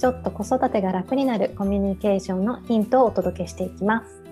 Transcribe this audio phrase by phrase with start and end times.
[0.00, 4.22] ちょっと子育てが楽になるコミュニケーションのヒントをお届けしていきます。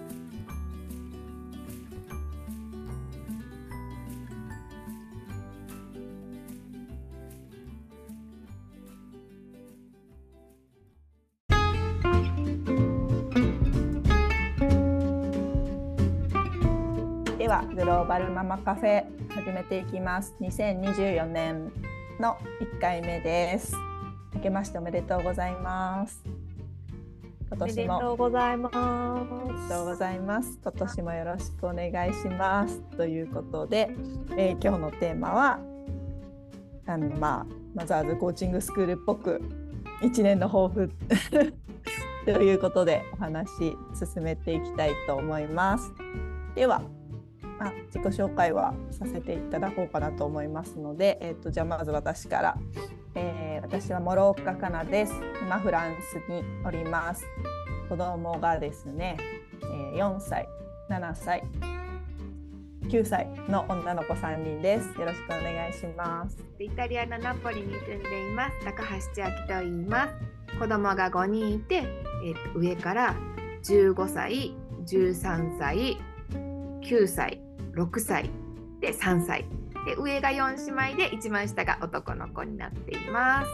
[17.36, 20.34] ではグローバルママカフェ始めていきます。
[20.41, 21.70] 2024年
[22.19, 23.88] の1回目です。
[24.34, 26.23] 明けましておめでとうございます。
[27.50, 30.58] 今年もおめでとうございます。
[30.62, 32.80] 今年もよろしくお願いします。
[32.97, 33.91] ということで、
[34.36, 35.58] えー、今日のテーマは
[36.86, 39.41] あのまあマザーズコーチングスクールっぽく
[40.02, 40.92] 一年の抱負
[42.27, 43.50] ということでお話
[43.95, 45.92] 進めていきたいと思います。
[46.55, 46.83] では
[47.61, 52.58] あ自己紹介はさせていただこうかなと思いますので、えーとじゃあまず私から
[53.20, 55.12] えー、私は諸岡かなです。
[55.42, 57.24] 今フランスにおります。
[57.88, 59.16] 子供がですね、
[59.62, 60.47] えー、4歳、
[60.88, 61.42] 7歳、
[62.83, 64.98] 9歳の女の子3人です。
[65.00, 66.39] よろしくお願いします。
[66.61, 68.64] イタリアのナポリに住んでいます。
[68.64, 70.14] 高橋千秋と言います。
[70.58, 73.16] 子供が5人いて、えー、上から
[73.64, 74.55] 15歳、
[74.86, 75.98] 13歳、
[76.83, 77.41] 9歳、
[77.72, 78.30] 6歳
[78.80, 79.44] で3歳
[79.89, 83.50] で上が4姉妹で一番下が男の子になっています。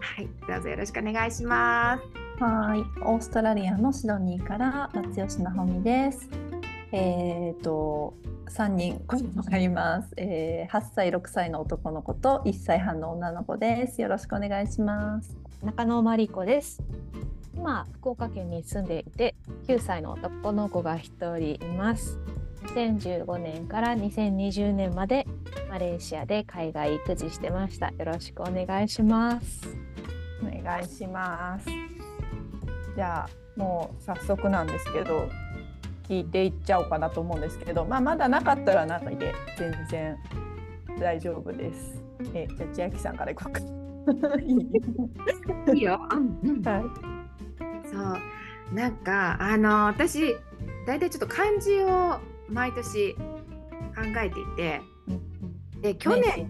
[0.00, 1.98] はい、どうぞよろしくお願いしま
[2.38, 2.42] す。
[2.42, 6.28] はい、オーストラリアのシドニーから松吉直美です。
[6.90, 8.12] えっ、ー、と
[8.46, 10.76] 3人子供がいます、えー。
[10.76, 14.02] 8歳6歳の男の子と1歳半の女の子です。
[14.02, 15.36] よろしくお願いします。
[15.62, 16.82] 中野真理子です。
[17.54, 19.36] 今福岡県に住んでいて
[19.68, 22.18] 9歳の男の子が1人います。
[22.74, 25.26] 2015年から2020年まで
[25.70, 27.88] マレーシアで海外育児してました。
[27.88, 29.66] よろしくお願いします。
[30.42, 31.66] お願いします。
[32.94, 35.28] じゃあもう早速なんですけど
[36.08, 40.16] 聞いていっちゃおうかなと思うんですけど、まあ、まだなかったらないで全然
[41.00, 42.02] 大丈夫です。
[42.34, 43.60] えじゃあ千秋さんからいこうか。
[45.72, 46.00] いいよ。
[46.42, 46.84] うん、はい。
[47.90, 50.36] そうなんかあの私
[50.86, 53.20] 大体ちょっと漢字を毎年考
[54.22, 54.80] えていて、
[55.80, 56.46] で去年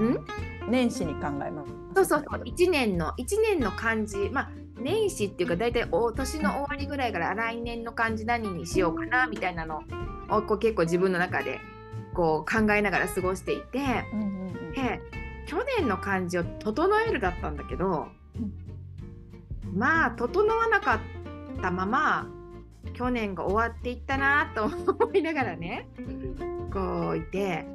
[0.00, 0.24] ん？
[0.68, 1.72] 年始に考えます。
[1.94, 2.42] そうそうそう。
[2.42, 9.82] 1年の1年の漢字まあ年始っていうか大体お年の終わりぐらいから来年の漢字何にしようかなみたいなの
[10.30, 11.60] をこう結構自分の中で
[12.14, 13.78] こう考えながら過ごしていて、
[14.12, 15.00] うんうんうん、で
[15.46, 21.00] 去年の漢字を「整える」だったんだけど、うん、まあ整わなかっ
[21.60, 22.26] たまま
[22.94, 25.88] 去年が終わっていったなと思いながらね
[26.72, 27.66] こういて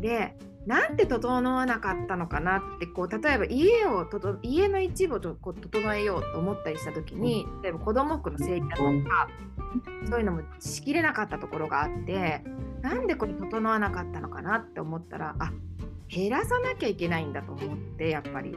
[0.00, 0.36] で
[0.66, 4.06] なんで整わなかったのかなってこう例えば家を
[4.42, 9.28] 家の一部をこう整えようと思ったりした時に例えば子供服の整理だとか
[10.10, 12.42] そういうのもしきれなかったところがあって
[12.82, 15.52] なんでこれ整わなかったのかなって思ったらあ
[16.08, 18.52] 減らさなきゃいけないんだと思ってやっぱり。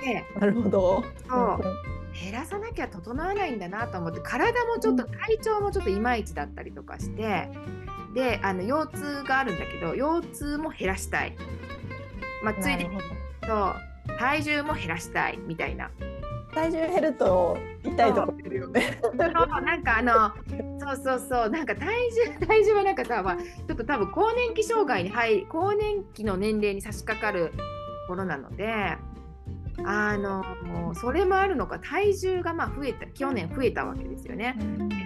[0.00, 1.04] でなるほど。
[1.28, 7.48] そう減らさなきゃ整わないんだなと思って体もちょっと体調もちょっといまいちだったりとかして
[8.14, 11.36] であの腰痛があるんだけど腰痛も減らしたい、
[12.42, 12.98] まあ、ついでに
[13.46, 15.90] そう体重も減らしたいみたいな。
[16.54, 18.98] 体重減ると痛いとこ出るよね。
[19.02, 20.32] そうなんかあの
[20.78, 21.94] そうそうそうなんか体
[22.40, 27.52] 重 体重はなんかさ、まあ、ちょっと多分更年期障害に入り更年期の年齢に差し掛かる
[28.08, 28.96] ものなので
[29.84, 30.44] あの
[30.94, 34.56] それもあるのか体重がまあ増えた去年増えたわけですよね。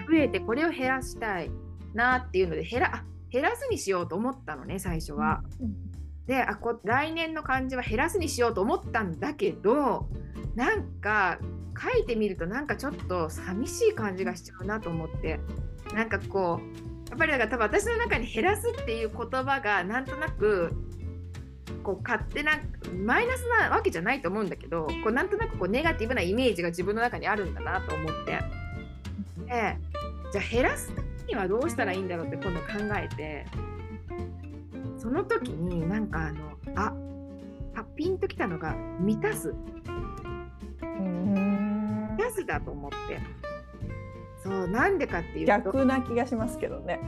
[0.09, 1.51] 増えてこれを減らしたい
[1.95, 5.43] なっていうので減ら減らすにしようと思ったのね最初は。
[6.27, 10.09] であこ来年の漢字は減らすにしようと思ったんだけど
[10.55, 11.39] なんか
[11.81, 15.41] 書いてみるとなんかちょっと寂しい感じがしちゃうなと思って
[15.95, 20.73] なんかこうやっぱりだから多分私の中に減らすっていう言葉がなんとなく
[21.83, 22.53] こう勝手な
[23.05, 28.33] マイナスなわけじゃないと思うんだけどこうなんとなくこうネガティブなイメージが自分の中にあるんだなと思って
[29.47, 29.77] で
[30.33, 32.67] じゃあ減らすためにはどうしたらいいんだろうって今度考
[32.97, 33.47] えて
[34.99, 36.93] その時になんかあのあ
[37.75, 39.55] パピンときたのが満たす。
[40.81, 43.52] 満たすだと思って。
[44.43, 47.01] そうなんでかっていうと逆な気がしますけどね。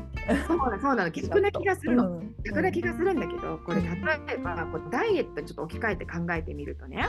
[0.47, 1.11] そうなそうなの。
[1.13, 2.19] 逆な気がするの。
[2.19, 2.35] うん。
[2.45, 3.89] 逆な気がするんだけどこれ例
[4.35, 7.07] えばこうダイエットにちょっと置き換えて考えてみるとね。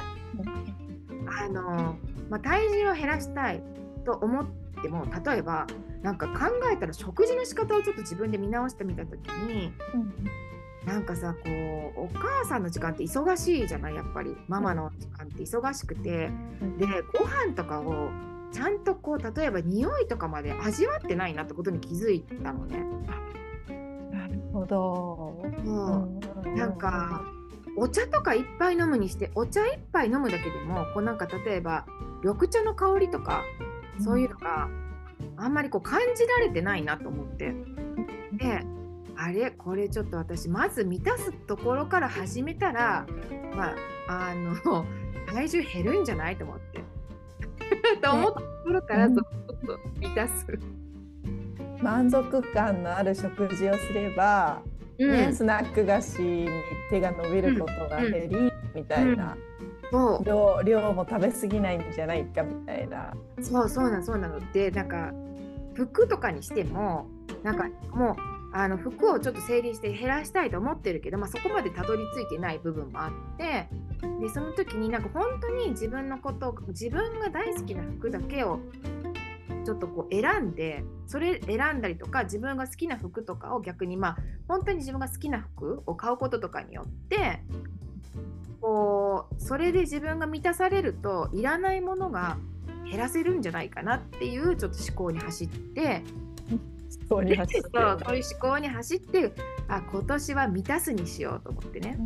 [1.28, 1.98] あの、
[2.30, 3.62] まあ、体重を減らしたい
[4.04, 4.46] と思っ
[4.82, 5.66] ても例えば
[6.02, 9.74] なんか考えたら食事の仕方をちょっと自分で見直してみた時に
[10.86, 11.50] なんかさこ
[11.98, 13.96] うお母さんの時間って忙しいじゃない？
[13.96, 14.38] やっぱり。
[14.48, 16.30] ママの時間って忙しくて。
[16.78, 16.86] で
[17.18, 18.12] ご飯とかを
[18.56, 22.86] ちゃんとこう例えば匂いとかまで味わってないなってことに気づいたのね。
[24.12, 25.44] なるほど。
[25.66, 26.10] そ
[26.46, 26.50] う。
[26.50, 27.22] うなんか
[27.78, 31.86] お茶とかいっぱい飲むにしてお茶一杯飲むだけでもこうなんか例えば
[32.24, 33.44] 緑茶の香りとか
[34.00, 34.70] そういうのが
[35.36, 37.54] あんまりこう感じられてないなと思って。
[38.34, 38.62] で
[39.18, 39.52] あれ？
[39.52, 43.06] これちょっと私まず満たすところから始めたら
[43.54, 43.74] ま
[44.08, 44.86] ああの
[45.28, 46.38] 体重減るんじゃない？
[46.38, 46.84] と思って
[48.02, 50.46] と 思ったところからうんちょっと満たす。
[51.82, 54.62] 満足感のある食事をすれば、
[54.98, 55.12] うん。
[55.12, 56.48] ね、スナック菓子に
[56.90, 59.36] 手が伸びることが減り、みたいな、
[59.92, 60.24] そう。
[60.24, 63.14] 量量も食べ過ぎないんじゃないかみたいな。
[63.42, 64.40] そうそうなのそうなの。
[64.52, 65.14] でなんか
[65.76, 67.08] 服とかにしても
[67.44, 68.16] なんかもう
[68.58, 73.68] あの服をちょっと整理して減らしたいと思ってるけど、まあ、そこまでたどり着いてない部分もあって
[74.22, 78.60] でその時になんか本当に自分のこと自分が大好きな服だけを
[79.66, 84.18] ちょっとこう選んでそれ選んだりとか自分が好きな服とかを逆にまあ
[84.48, 87.42] 本当に自分が好きな服を買うこととかによって
[88.62, 92.38] こうそれで自分が満たされるといらないものが
[92.90, 96.04] 減らせるんじゃないかなっていうちょっと思考に走って
[97.08, 99.34] そういう走ってそうそういう思考に走って
[99.68, 101.98] あ今年は満たすにしようと思ってね。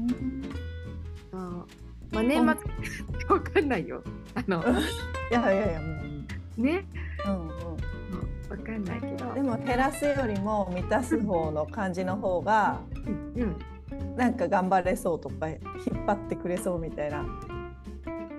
[1.32, 1.68] そう。
[2.12, 2.46] まあ、年末
[3.30, 4.04] わかんないよ。
[4.36, 4.64] あの
[5.32, 5.86] いやいやいやも
[6.58, 6.86] ね、
[7.26, 7.50] う、うんうん、
[8.50, 9.34] わかんないけど。
[9.34, 12.82] でも減らすよりも満たす方の感じの方が
[13.36, 15.60] うん、なんか頑張れそうとか引っ
[16.06, 17.24] 張ってくれそうみたいな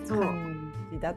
[0.07, 1.15] 感じだ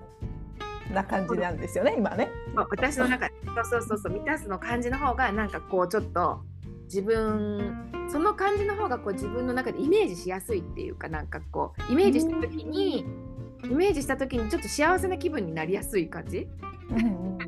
[0.91, 2.29] な感じなんですよね今ね。
[2.53, 6.41] まあ、私の中でそうそうそうそう満たすの感じの方がなんかこうちょっと
[6.85, 13.05] 自分その感じの方がこう自分の中でイメージしやすいっていうかなんかこうイメージした時に
[13.63, 16.47] イメージした時にちょっと幸せな気分になりやすい感じ？
[16.89, 17.41] うんうんうん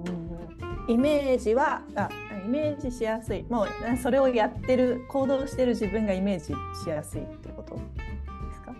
[0.87, 0.91] うん。
[0.91, 2.09] イメージはあ
[2.45, 3.43] イメージしやすい。
[3.49, 3.67] もう
[4.01, 6.45] それをやってる行動してる自分がイメージ
[6.83, 7.81] しやすいってことで
[8.53, 8.73] すか？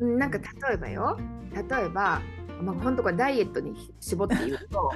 [0.00, 1.18] うんなんか例えばよ。
[1.54, 2.20] 例えば、
[2.62, 4.92] まあ、本当これダイエットに絞って言うと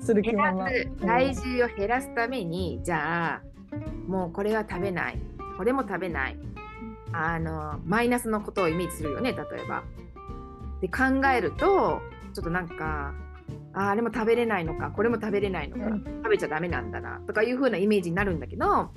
[0.00, 0.68] する気減まま
[1.00, 3.42] 体重を減らすためにじゃあ
[4.06, 5.18] もうこれは食べない。
[5.56, 6.38] これも食べない。
[7.12, 9.84] あのマイナスのことをイメージするよね例えば。
[10.80, 12.02] で考えると
[12.34, 13.14] ちょっとなんか
[13.72, 16.04] ああれも食べれないのかこれも食べれないのか、うん。
[16.04, 18.90] 食べちゃダメなんだなとかいう風なイメージになるんだけど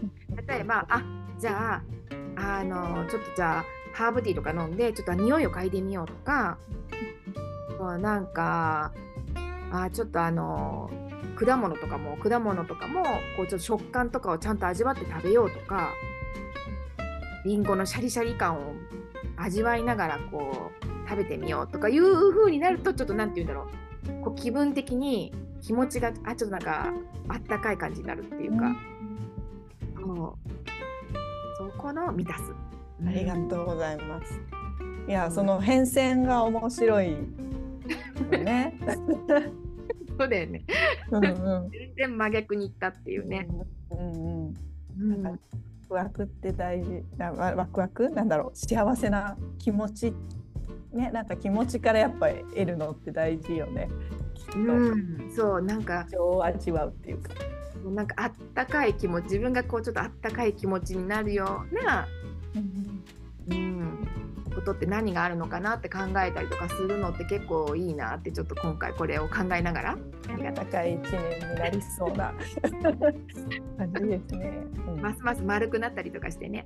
[0.48, 1.04] 例えばあ
[1.38, 1.82] じゃ
[2.36, 6.58] ああのちょっとじゃあハーブティーとか飲んでちょっと匂いを嗅いでみようとか
[8.00, 8.92] なんか
[9.72, 10.90] あちょっとあの
[11.36, 13.04] 果物とかも果物とかも
[13.38, 15.94] こうちょっと食感とかをちゃんと味わって食べようとか
[17.46, 18.74] りんごのシャリシャリ感を
[19.38, 24.24] 味わいながらこう食べてみようとかいう風になるとちょっとなんて言うんだろう。
[24.24, 26.94] こう気分的に気持ちがあちょっとなんか
[27.28, 28.76] あったかい感じになるっていうか、
[29.96, 30.38] そう
[31.58, 32.44] そこの満たす。
[33.08, 34.40] ありがとうございます。
[35.08, 37.18] いやその変遷が面白いよ
[38.44, 38.78] ね。
[40.18, 40.64] そうだよね。
[41.12, 41.30] うんう
[41.68, 43.48] ん全然真逆にいったっていうね。
[43.92, 44.54] うんうん。
[45.00, 45.40] うんなんか
[45.90, 50.14] ワクワクって大事なわワクワクなんだろう幸せな気持ち
[50.94, 53.90] ねなんか気持ちからやっぱり得るのって大事よね。
[54.56, 57.34] うん、そうなんか情を味わうっていうか。
[57.86, 62.08] なんかあったかい気持ち自分がこうちょっとあったかい気持ちになるような、
[62.56, 64.08] うん、
[64.54, 69.98] ことって何があるのかなって考えたりとかするのって結構いいなってちょっと今回これを考えながら。
[70.32, 72.34] ありが高い一年になりそうな。
[73.78, 74.52] 感じですね。
[74.88, 75.02] うん。
[75.02, 76.66] ますます丸くなったりとかしてね。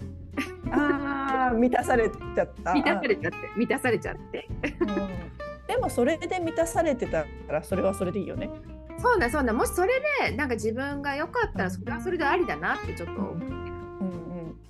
[0.71, 2.73] ああ満たされちゃった。
[2.73, 4.47] 満たされちゃって満たされちゃって。
[4.81, 5.67] うん。
[5.67, 8.49] でもそれで満たされてたらそれはそれでいいよね。
[8.97, 9.53] そうだそうだ。
[9.53, 9.93] もしそれ
[10.29, 13.62] でなんか自分が良かったらそれはそれでありだなってちょっと思う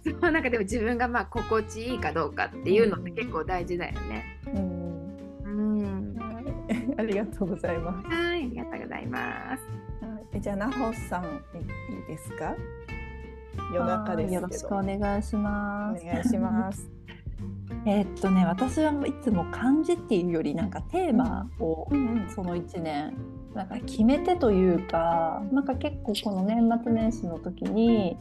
[0.03, 4.25] そうなんかでも自分がまあ心地いいかどうかっていうのって結構大事だよね。
[4.47, 5.49] うんう
[5.83, 6.15] ん。
[6.17, 6.43] はい
[6.97, 8.07] ありがとうございます。
[8.07, 9.63] はい、ありがとうございます。
[10.05, 11.27] はいえじゃあなほさんい
[11.95, 12.55] いいですか？
[13.73, 14.41] 夜中ですけど。
[14.41, 16.03] よろしくお願いします。
[16.03, 16.89] お願いします。
[17.85, 23.13] えーっとね私はいつも漢字っていうよりなんかテーマをうんその1年
[23.53, 28.17] なんか決めてというかなんか結構この年末年始の時に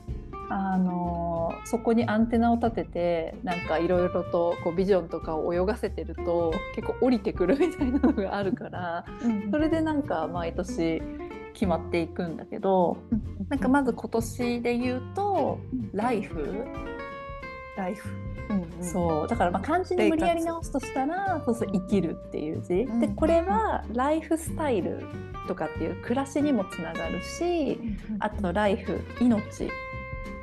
[0.48, 11.02] あのそこにアンテナを立ててなんかいろいろとこうビジョンとかを泳がせてると結構降りてくるみたいなのがあるからうんそれでなんか毎年
[11.54, 12.98] 決まっていくんだけど
[13.48, 15.58] なんかまず今年で言うと
[15.92, 16.66] 「ライフ」
[17.76, 18.08] ライフ。
[18.50, 18.84] うんうん。
[18.84, 19.28] そう。
[19.28, 25.04] だからまあ漢字に無理やり直すとしたらそうそう生きるっていう字、うんでこれはライフスタイル
[25.48, 27.78] とかっていう暮らしにもつながるし
[28.20, 29.68] あとライフ命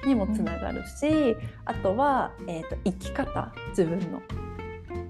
[0.06, 4.22] にもつながるし、あとは、えー、と生き方自分の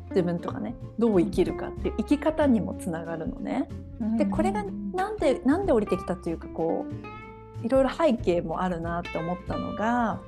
[0.09, 3.67] 自分とかねどう生きるかっていう生き方にもつながるのね。
[4.17, 6.85] でこれがなんでなんで降りてきたというかこ
[7.63, 10.21] ういろいろ背景もあるなって思ったのが、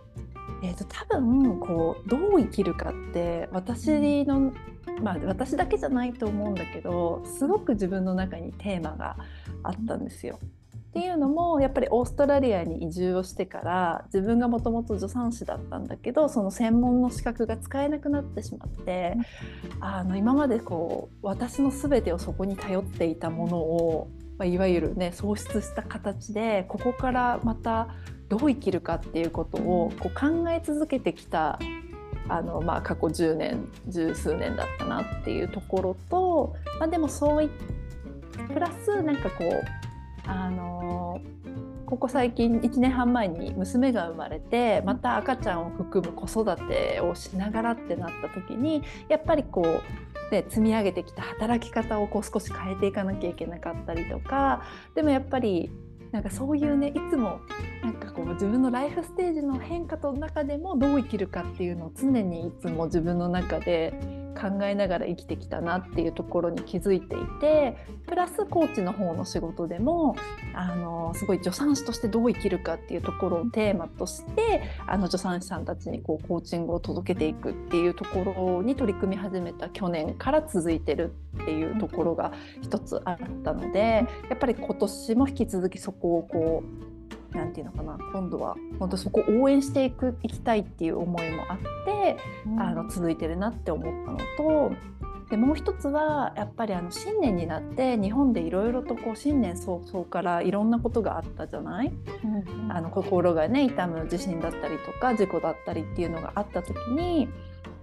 [0.64, 4.54] えー、と多分こうどう生きるかって私の、
[5.02, 9.18] まあ私だけじゃないと思うんだけどすごく自分の中にテーマが
[9.64, 10.38] あったんですよ。
[10.92, 19.16] っていうのもやっぱりオーストラリアに移住をしてから自分がもともと助産師だったんだけどその専門の資格が使えなくなってしまって
[19.80, 27.88] あの今までこう私の全てをそこに頼っていたものを、まあ、いわゆるね喪失した形でここからまた
[28.28, 31.58] どう生きるかっていうことをこう考え続けてきた
[32.28, 37.50] あの、まあ、過去10年十数年だったなっていうところと、まあ、でもそうい
[38.54, 39.81] プラスなんかこう
[40.26, 41.22] あの
[41.86, 54.64] ここ最近1年半前に娘が生まれてまた赤ちゃんを含む子育てをしながらってなった時にやっぱりこう、ね、積み上げてきた働き方をこう少し変えていかなきゃいけなかったりとか
[54.96, 55.70] でもやっぱり
[56.12, 57.42] なんかそういうねいつも
[57.82, 63.94] なんかこう自分のライフステージの変化の中でもどう生きるかっていうのを常にいつも自分の中で
[64.32, 70.16] 考えながら生きてきたなっていうところに気づいていてプラスコーチの方の仕事でも
[70.54, 83.80] あのすごい助産師としてどう生きるかっていうところをテーマとしてあの助産師さんたちにこうコーチングを届けていくっていうところに取り組み始めた去年から続いてるっていうところが一つあったので
[84.30, 86.91] やっぱり今年も引き続きそこをこう
[87.32, 87.98] なんていうのかな。
[88.14, 92.18] 今度は本当そこを応援していくいきたいっていう思いもあって、
[92.60, 94.76] あの続いてるなって思ったのと
[95.30, 101.94] でもう一つはやっぱりあの新年になって日本でいろいろとこう新年早々からいろんなことがあったじゃない？
[102.70, 107.30] あの心がね痛む地震だったりとか事故だったりっていうのがあった時に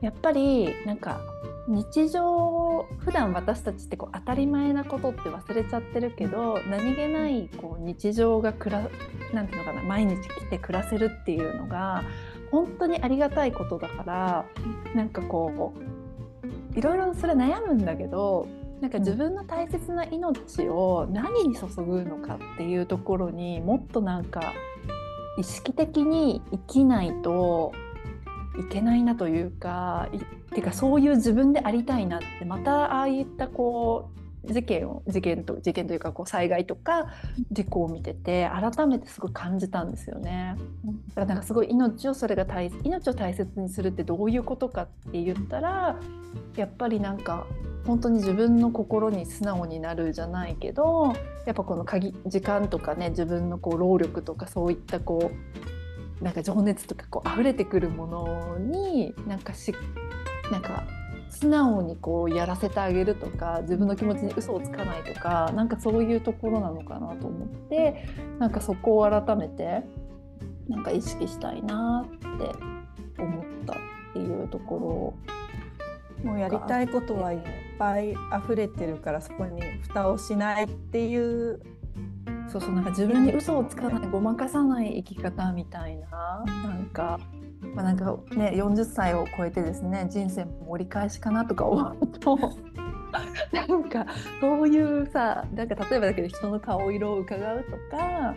[0.02, 1.20] やっぱりなんか
[1.68, 8.88] 日常普段私たちってこう当たり前なことって忘れちゃってるけど何気ないこう日常がくら
[9.34, 12.04] なんていうのかな毎日来て暮らせるっていうのが
[12.50, 14.46] 本当にありがたいことだから
[14.94, 15.74] なんかこ
[16.74, 18.48] ういろいろそれ悩むんだけど
[18.80, 24.54] なんか自分の大切な命を何に注ぐのかっていうところにもっとなんか
[25.36, 27.72] 意識的に生きないと
[28.58, 30.18] いけないなというかい
[30.54, 34.18] てかそういう自分でありたいなってまたああいったこう
[34.52, 37.12] 事件を事件と事件というかこう災害とか
[37.50, 40.56] 事故を見てて改めてすごい感じたんですよね。
[41.08, 45.98] だからなんかすごい命をそれが大命を大切にするってどういうことかって言ったら
[46.56, 47.46] やっぱりなんか
[47.86, 51.14] 本当に自分の心に素直になるじゃないけど
[51.46, 55.30] やっぱこの鍵時間とかね自分のこう労力とかそういったこ
[56.20, 59.74] うなんか情熱とかこう溢れてくるものになんかし
[60.50, 60.84] なんか
[61.30, 68.06] 素直にこうやらせてあげるとか自分の気持ちに嘘をつかないとかなんかそういうところなのかなと思って
[68.38, 69.82] なんかそこを改めて
[70.68, 73.76] なんか意識したいなって思ったっ
[74.14, 75.14] ていうとこ
[76.22, 77.40] ろもうやりたいことはいっ
[77.78, 78.14] ぱい
[78.44, 81.60] 溢れてるからそこに蓋をしないっていう
[82.48, 87.20] そうそうなんか自分に嘘をつかないごまかさない生き方みたいななんか。
[87.74, 92.38] まあ、なんかね40歳を超えてですね人生も折り返しかなとか思うと
[93.52, 94.06] なんか
[94.40, 98.34] そういうさなんか例えばだけど人の顔色を伺うとか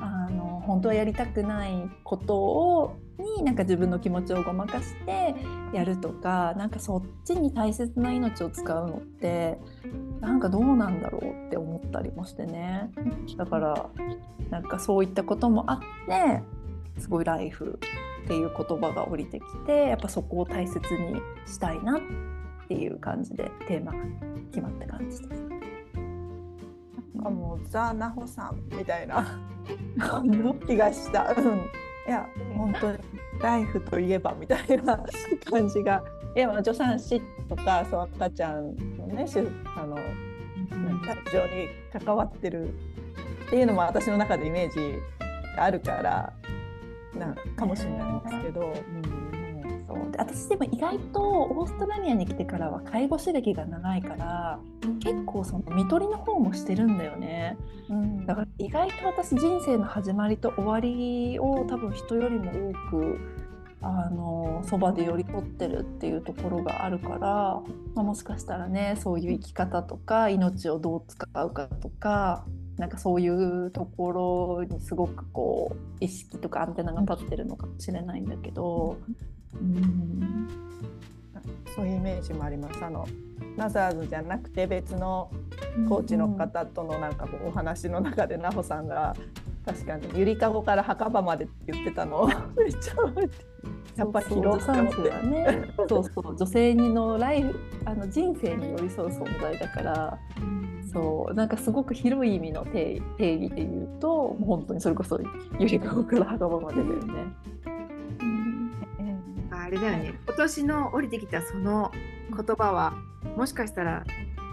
[0.00, 5.34] あの本当はやりたくないことをになんか自分の気持ちをごまかして
[5.72, 9.58] やるとかなんかそっちに大切な命を使うのって
[10.20, 12.90] なんかどうなんだろうって思ったりもしてね。
[13.36, 13.90] だから
[14.50, 16.42] なんかそういったこともあって
[16.98, 17.78] すごいライフ
[18.24, 22.00] っていう言葉が降りてきてやっぱそこを大切にしたいなっ
[22.68, 23.98] ていう感じでテーマが
[24.50, 25.48] 決まった感じです。
[27.14, 29.40] なんかもうザ・ナホさんみたいな
[29.98, 31.34] 本気がした。
[31.36, 31.44] うん、
[32.06, 32.98] いや本当に
[33.40, 35.00] ライフといえばみたいな
[35.50, 36.02] 感じが
[36.36, 39.26] いや助産師とかそう赤ちゃんのね
[39.76, 41.68] あの誕生に
[42.04, 42.68] 関わってる
[43.46, 45.00] っていうのも私の中でイメージ
[45.56, 46.32] があるから
[47.14, 48.60] なんかもしれないんですけど。
[48.60, 49.28] うん。
[49.88, 50.10] そう。
[50.10, 54.60] で私でも意外とオーストラリアに来てからは介護士歴が長いから
[55.00, 57.56] 結構その看取りの方もしてるんだよね、
[57.88, 63.18] うん、だから意外と私人生の始まりと終わりを多分人よりも多く
[63.80, 67.18] あのそばで寄り添ってるっていうところがあるから、
[67.94, 72.44] まあ、もしかしたらねそういう生き方とか命をどう使うかとか
[72.76, 78.96] なんかそういうところにすごくこう意識とかアンテナが立ってるのかもしれないんだけど、
[79.54, 80.48] うん、
[81.74, 82.84] そういうイメージもあります。
[82.84, 83.06] あの
[83.56, 85.30] ナザーズじゃなくて別の
[85.88, 89.16] コーチの方とのなんかこうお話の中で奈穂さんが
[89.68, 90.08] 確かに。
[90.18, 92.22] ゆりかごから墓場までって言ってたの。
[92.22, 92.94] を めっちゃ
[93.96, 95.74] やっぱ広くはね。
[95.88, 100.18] そうそう女性のライフあの人生に寄り添う存在だから、
[100.90, 101.34] そう。
[101.34, 105.20] なんかすごく広い意味の定定義で言うともう本当にそれこそ
[105.58, 107.36] ゆりかごから墓場までだよね。
[109.50, 110.14] あれだよね。
[110.26, 111.92] 今年の降りてきたその
[112.30, 112.94] 言葉は
[113.36, 114.04] もしかしたら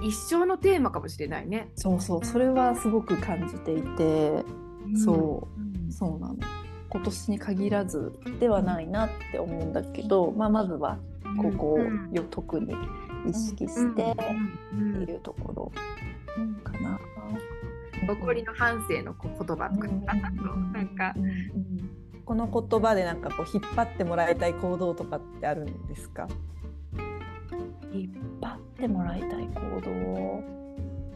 [0.01, 1.71] 一生のテーマかもしれないね。
[1.75, 2.25] そうそう。
[2.25, 4.64] それはすごく感じていて、うん、
[4.95, 6.37] そう、うん、そうなの。
[6.89, 10.97] 今年に限らずではないなって思うんだけど、まあ、まずは
[11.41, 12.73] ここをよ特に
[13.27, 15.71] 意識してっていうところ
[16.63, 16.99] かな。
[18.07, 19.87] 残りの反省の言葉とか、
[20.73, 20.87] なん。
[20.95, 21.15] か、
[22.23, 23.21] この言葉でなん。
[23.21, 25.87] かこう引っ張ってもらいたい行動とかってあるん。
[25.87, 26.27] ですか
[27.91, 30.43] 引っ張ってもらいたい行動も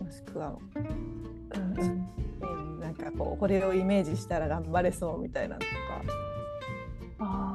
[0.10, 1.62] しくは、うん。
[1.62, 5.68] うん、なんかこうこれをイメージしたら頑張れそうみたいなとか。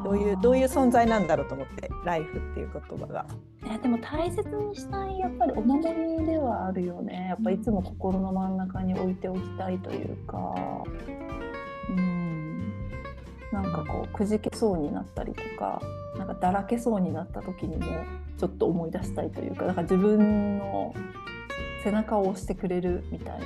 [0.04, 3.26] どういうどういう存在なんだろうと思ってライフっていう言葉が。
[3.62, 5.88] ね、でも大切にしたいやっぱりお守
[6.18, 7.28] りではあるよね。
[7.30, 10.54] やっぱいつも心の真ん中に置いておきたいというか。
[11.88, 12.34] うん。
[13.50, 15.80] なんかこうくじけそうになったりとか
[16.18, 17.86] なんかだらけそうになった時にも
[18.36, 20.92] ちょっと思い出したいというかだから自分の
[21.84, 23.44] 背中を押してくれるみたいな、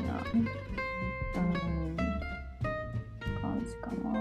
[1.38, 1.96] うん、
[3.40, 4.18] 感じかな。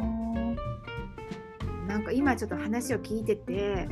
[1.88, 3.88] なんか今ちょっと話を聞いてて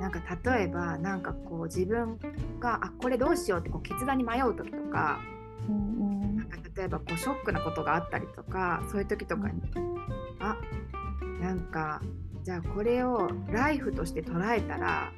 [0.00, 2.18] なんか例えばなんかこう自分
[2.58, 5.20] があこれどうしようってこう決断に迷う時とか,、
[5.68, 9.96] うんうん、なんか例えばこうショックなことがあったりとかそういう時とかに、うん、
[10.40, 10.56] あ
[11.40, 12.00] なんか
[12.42, 15.12] じゃあこれをライフとして捉えたら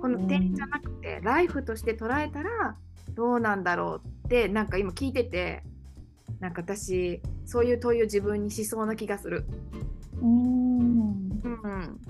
[0.00, 2.76] この点じゃなくて、ライフとして捉えたら
[3.14, 5.62] どうなんだろうってなんか今聞いてて
[6.44, 9.46] なんか私そういう問いを自分にしそうな気がする。
[10.20, 12.00] うん、うん。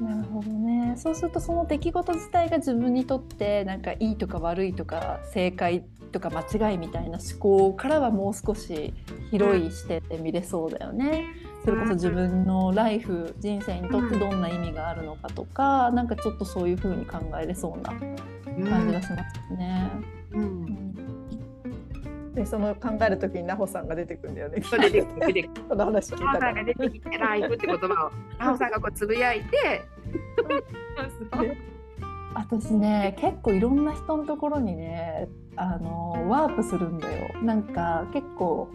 [0.00, 0.94] なるほどね。
[0.96, 8.92] そうするとその出来事自体が自分にとってなんかいいとか悪いとか正解とか間違いみたいな思考からはもう少し
[9.30, 11.26] 広い視点で見れそうだよね。
[11.64, 17.90] それこそ自分のライフ人生にとってどんな意味があるのかとか、うん、なんかちょっとそういうふうに考えれそうな
[18.68, 19.88] 感じがしますね。
[20.32, 20.89] うん、うん
[22.40, 24.60] でその考える時に奈穂さんが出てくるんだよね。
[24.60, 25.64] 出てくる出てくる。
[25.68, 29.82] この話聞いた奈穂さんが出てきてライフって言葉を奈穂さんがこうつぶやいて。
[32.32, 37.28] 私ね結構いろんな人のところにねあのワープするんだよ。
[37.42, 38.70] なんか結構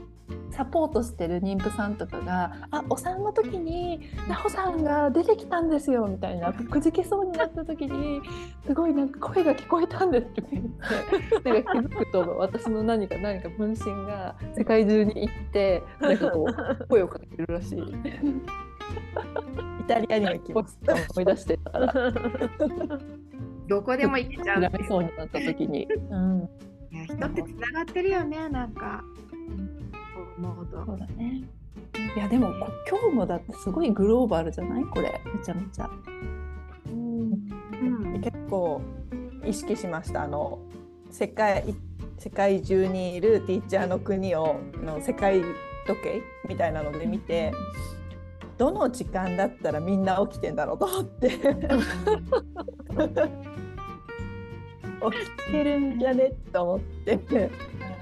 [0.51, 8.21] サポートしてる妊婦さんとかが「あお産の時に奈穂さんが出てきたんですよ」みたいなくじけそうになった時に
[8.65, 17.79] すごいなんか声が聞こえたんですとか言って なんか気づくと私の何か何か分身が世界中に行ってなんかこう声をかけてるらしい。
[19.85, 20.79] イタリアにも行きます。
[21.11, 21.93] 思い出してたから。
[23.67, 24.71] どこでも行けちゃう。
[24.87, 25.85] そうになった時に。
[25.85, 26.49] うん。
[26.91, 29.03] いや人ってつながってるよねなんか。
[30.37, 30.85] 思うと。
[30.85, 31.43] そうだね。
[32.15, 32.49] いやでも
[32.89, 34.83] 今日もだってすごいグローバルじゃない？
[34.85, 35.21] これ。
[35.33, 35.89] めちゃめちゃ。
[36.87, 38.81] うん、結構
[39.45, 40.23] 意識しました。
[40.23, 40.59] あの
[41.11, 41.75] 世界
[42.17, 47.51] 世界中にいるティーチャーの国をの世界時計みたいなので見て
[48.57, 51.29] どの時間だったらみんな起きてんだろうと思って。
[55.05, 55.17] 起
[55.47, 56.31] きてるんじゃね？
[56.51, 57.19] と思って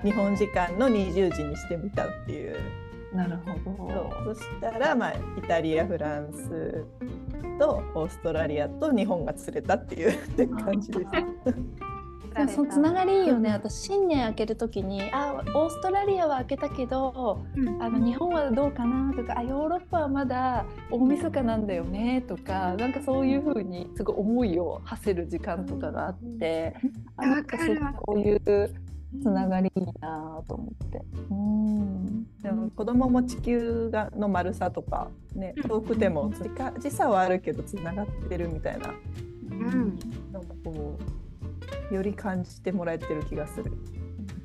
[0.04, 2.58] 日本時間の20時にしてみたっていう。
[3.14, 4.34] なるほど。
[4.34, 6.84] そしたら、まあ、イタリアフランス
[7.60, 11.12] とオーストラリアと日本が釣れたっていうって感じです。
[12.34, 17.46] でも そのつながりいいよね、私新年明ける時にあオーストラリアは明けたけど、
[17.80, 22.24] あの日本はどうかなとかあヨーロッパはまだ大晦日なんだよね。
[22.28, 26.76] とかなんかそういうふうにすごい思いを馳せる時間とかがあって、
[27.18, 27.58] あなんか
[28.02, 28.74] こういう
[29.22, 31.02] つながりいいなと思って。
[31.30, 36.30] うんでも子供も地球がの丸さとかね遠くても
[36.80, 38.94] 時差はあるけどつながってるみたいな、
[39.52, 40.00] うん、
[40.34, 40.98] なんかこ
[41.92, 43.72] うより感じてもらえてる気がする、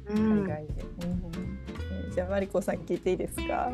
[0.08, 0.84] 海外で。
[2.06, 3.70] うん、じゃあマリコさん聞いていいですか？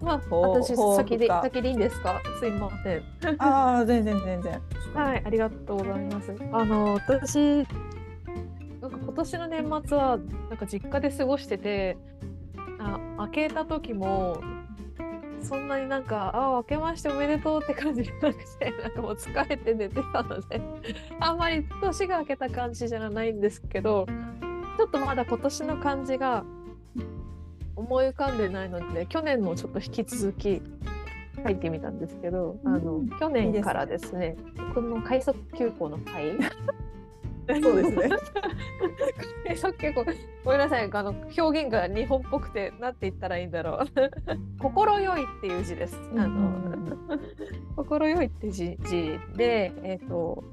[0.00, 2.20] まあ、私先で先でいいんですか？
[2.38, 3.02] すいません。
[3.38, 4.60] ああ、全然全然。
[4.94, 6.32] はい、ありがとうございます。
[6.52, 7.66] あの私
[8.88, 10.18] なんか今年の年末は
[10.48, 11.96] なんか実家で過ごしてて
[12.78, 14.40] あ開けた時も
[15.42, 20.60] そんなになんか「ああ明けましておめでとう」って感じじゃなくて なんかもう疲れて寝てたので
[21.20, 24.06] あんまり年が明けた感じじゃないんですけど
[24.76, 26.44] ちょっとまだ今年の感じが
[27.74, 30.62] 思い浮かんでないので去年もちょっと引き続き
[31.44, 34.36] 書いてみたんですけど、あの去年からですね
[34.74, 36.32] この快速急行の会
[37.62, 39.56] そうですね。
[39.56, 40.04] さっきご
[40.50, 43.86] めんなさいあの表現が日本っぽくてなんて言ったらいいんだろう。
[44.58, 46.00] 心よいっていう字です。
[46.16, 46.50] あの
[47.76, 50.44] 心よいって字字でえっ、ー、と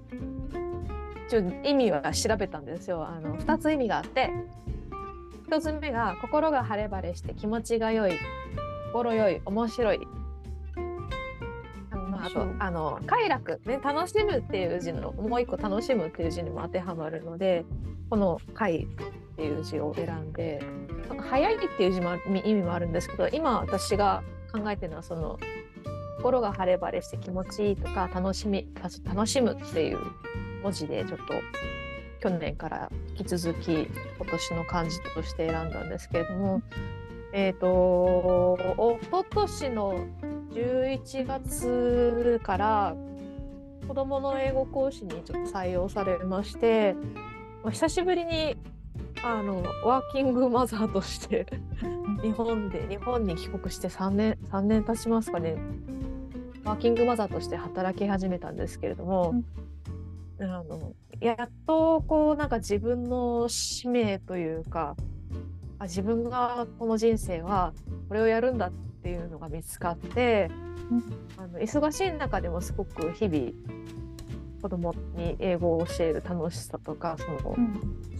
[1.27, 3.07] ちょ意味は調べたんですよ。
[3.07, 4.29] あの二つ意味があって
[5.47, 8.13] 一つ目が心が晴れ晴れして気持ちが良い
[8.87, 9.99] 心よい面白い
[12.23, 17.65] あとあの快楽ね楽しむっていう字のもう一個楽しむっていう字にも当てはまるので
[18.09, 20.63] この快っていう字を選んで
[21.09, 25.39] なんか早いっていう字も意味もあるんですけど今私が考えてるのはその
[26.17, 28.67] 心が晴れ晴れして気持ちいいとか楽しみ
[29.03, 29.99] 楽しむっていう
[30.61, 31.33] 文字でちょっと
[32.21, 33.87] 去年から引き続き今
[34.31, 36.61] 年の漢字として選んだんですけれども
[37.33, 40.07] えっ、ー、とおととしの
[40.51, 42.95] 11月から
[43.87, 46.95] 子どもの英語講師にちょっと採用されまして、
[47.63, 48.55] まあ、久しぶりに
[49.23, 51.47] あのワーキングマザーとして
[52.21, 55.57] 日本で日本に帰国して3年3年経ちますかね。
[56.63, 59.33] ワーキングマザーとして働き始めたんですけれども、
[60.37, 64.95] うん、あのやっとこうなんか自分の使命というか
[65.83, 67.73] あ自分がこの人生は
[68.07, 70.49] これをやるんだっていうのが見つかって、
[70.89, 71.03] うん、
[71.37, 73.51] あの忙しい中でもすごく日々
[74.61, 77.57] 子供に英語を教える楽しさとかその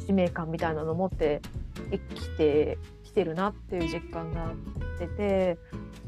[0.06, 1.42] 使命感みたいなのを持って
[1.90, 4.52] 生きてきてるなっていう実感が
[5.00, 5.58] 出て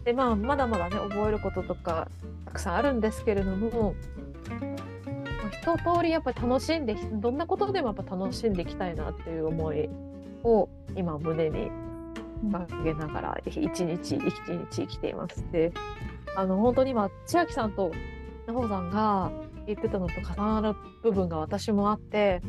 [0.04, 2.10] で、まあ、まだまだね覚えることとか
[2.46, 3.96] たくさんあるんですけれども
[5.63, 9.89] 一通りやっぱり楽しんでどんなことでもやっぱ楽しんでいきたいなっていう思い
[10.45, 11.71] を今胸に
[12.43, 14.19] 掲げながら一日一日
[14.69, 15.43] 生きています。
[15.51, 15.73] で
[16.38, 17.91] あの本当に今千秋さんと
[18.45, 19.31] 奈穂さんが
[19.65, 22.41] 言ってたのと重なる部分が私もあって、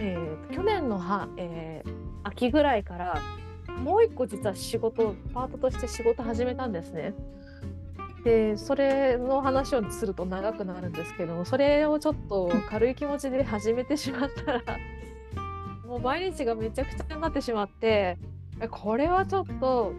[0.00, 1.90] えー、去年のは、えー、
[2.24, 3.22] 秋ぐらいから
[3.84, 7.14] もう一個実は仕事パートとして仕事始めたんですね。
[8.24, 14.62] でそれの話をすると長くなるんですけどもそれをちょっと軽い気持ちで始めてしまったら
[15.86, 18.18] もう毎日がめちゃくちゃになってしまって
[18.70, 19.92] これはちょっと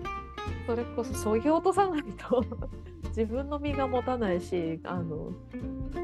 [0.66, 2.44] それこそそぎ落とさないと
[3.10, 5.32] 自分の身が持たないしあの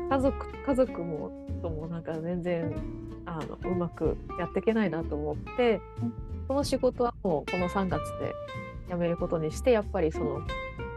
[0.09, 2.73] 家族家族もともなんか全然
[3.25, 5.81] あのうまくやっていけないなと思って
[6.47, 8.33] この仕事はもうこの3月で
[8.89, 10.41] 辞めることにしてやっぱりその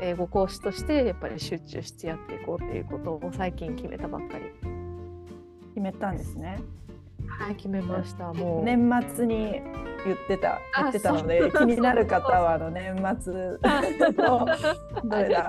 [0.00, 4.76] 英語講師としてやっぱり集中してやっていこうっていうことを最近決めたばっかり。
[5.76, 6.58] 決めたんですね。
[7.28, 8.64] はい決めましたもう。
[8.64, 9.60] 年末に
[10.04, 14.46] 言ってた言ってたので気になる方はあの年末の
[15.04, 15.48] どれだ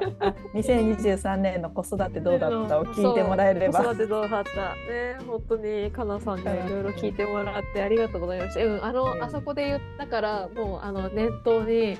[0.54, 2.80] ？2023年の子育てどうだった？
[2.80, 3.84] を聞いてもらえれば。
[3.84, 4.52] 子育てどうだった？
[4.92, 11.98] ね本当にかなさんにいろいろ聞いてもらってありがとうございました、うん、あの、あそこで言ったからもうあの念頭に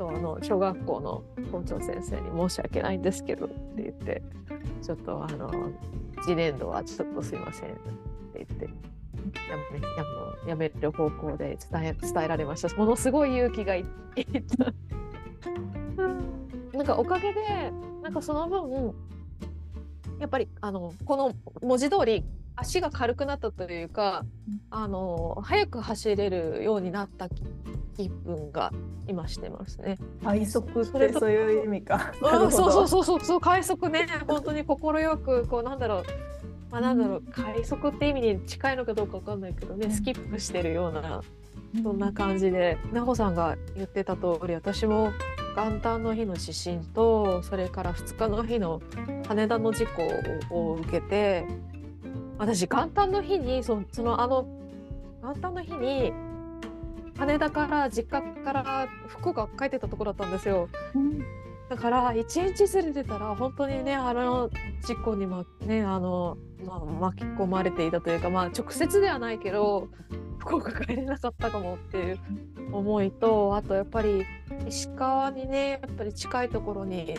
[0.00, 4.22] あの小学校の校長先生に申し訳ないんですけどって言って
[4.82, 5.50] ちょっとあの
[6.22, 7.68] 次年度はちょっとすいません
[8.42, 8.94] って言って。
[9.48, 10.04] やめや
[10.48, 12.76] やめる方向で伝え伝えられました。
[12.76, 13.84] ものすごい勇気がい っ
[14.58, 14.72] た。
[16.76, 18.94] なんかおかげでなんかその分
[20.18, 22.24] やっぱりあのこの文字通り
[22.56, 24.24] 足が軽くなったというか
[24.70, 27.28] あの早く走れるようになった
[27.96, 28.72] 気分が
[29.06, 29.96] 今してますね。
[30.22, 32.12] 快速ってそういう意味か。
[32.20, 34.06] そうそうそうそうそう快速ね。
[34.26, 36.04] 本当に快くこうなんだろう
[36.74, 41.22] まあ、なんだろう快速って意味に近いのかどうかわかんないけどねスキップしてるような
[41.84, 45.12] そんな感じで奈穂さんが言ってた通り私も
[45.54, 48.82] 元旦の日の地震とそれから2日の日の
[49.28, 50.02] 羽田の事故
[50.50, 51.46] を受けて
[52.38, 54.44] 私元旦の日にそそのあの
[55.22, 56.12] 元旦の日に
[57.16, 60.68] 羽田から実家から福岡帰ってたところだったんですよ。
[61.74, 64.48] だから一日ずれてたら本当にねあの
[64.86, 69.88] 事故にもねあの、まあ、巻き込まれていたというかまあ直接ではないけど
[70.38, 72.18] 福岡帰れなかったかもっていう
[72.70, 74.24] 思いとあとやっぱり
[74.68, 77.18] 石川にねやっぱり近いところに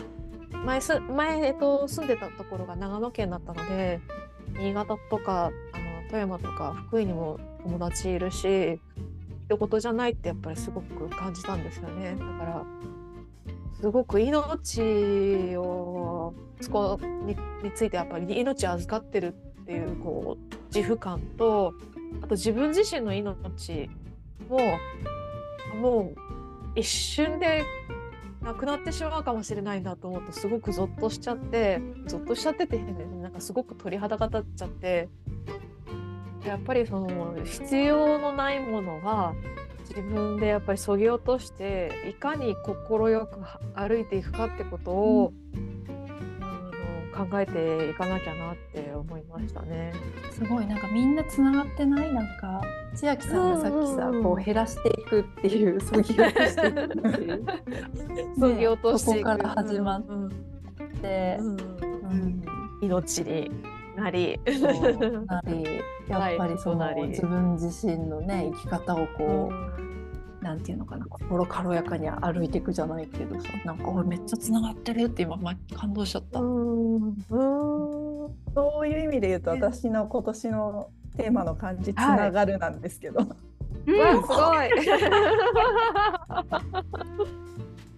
[0.64, 4.00] 前す前、えっと、住んでたところが長野県だったので
[4.58, 8.80] 新潟とかあの富山とか福井にも友達いるし
[9.50, 12.16] 一言じゃないってやっぱりすごく感じたんですよね。
[12.18, 12.64] だから
[13.80, 21.74] すごく命をそこにについてやっぱり命預かってるっていうこう自負感と
[22.22, 23.90] あと自分自身の命
[24.48, 24.58] も
[25.80, 26.12] も
[26.74, 27.64] う一瞬で
[28.42, 35.08] なくなってしまうかもしれないなと思うとすごくゾッとしちゃってゾッとしちゃってて、ね、なんかすごく鳥肌が立っちゃって
[36.46, 39.34] やっぱりその必要のないものは
[39.88, 43.26] 自分でやっぱりそぎ落としていかに快く
[43.74, 49.92] 歩いていくかってことを、うん、考えていかなきゃなって思いましたね。
[50.32, 52.12] すごいなんかみんなつながってない？
[52.12, 52.60] なんか
[52.94, 57.44] 千秋さんがさっきさ、こう減らしていくっていうそぎ落としていくっていう。
[58.38, 60.02] そぎ落としていく、 そこから始まっ
[61.02, 61.44] て、う
[62.08, 62.42] ん。
[62.82, 63.50] 命に
[63.96, 64.38] なり
[65.26, 65.64] なり
[66.08, 69.50] やっぱりその、自分自身のね生き方をこ
[70.40, 76.40] う、なんていうのかな心軽やかに歩いていくじゃないけどさなんか俺めっちゃつながってるって今、ま、感動しちゃった。
[76.40, 77.16] うん
[78.54, 83.18] そういう意味で言うと私の今年のテーマの漢字「つながる」なんですけど。
[83.18, 83.28] はい
[83.86, 84.62] うん、すご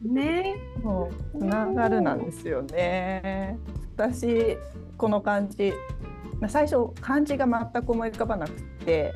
[0.07, 0.13] い。
[0.15, 0.57] ね。
[0.83, 3.59] もうつながるなんですよね。
[3.97, 4.57] 私
[4.99, 5.73] この漢字
[6.49, 8.53] 最初漢字が全く思い浮かばなく
[8.85, 9.15] て。